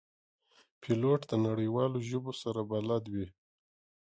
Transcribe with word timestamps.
پیلوټ 0.81 1.21
د 1.27 1.33
نړیوالو 1.47 1.97
ژبو 2.09 2.31
سره 2.41 2.61
بلد 2.71 3.03
وي. 3.13 3.27